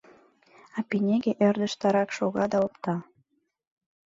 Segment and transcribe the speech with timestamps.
[0.77, 2.95] А пинеге ӧрдыжтырак шога да опта.